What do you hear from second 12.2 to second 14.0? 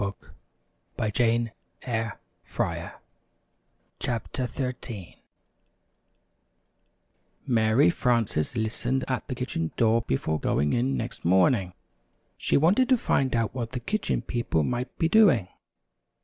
She wanted to find out what the